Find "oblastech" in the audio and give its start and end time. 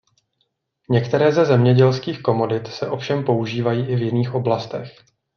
4.35-4.89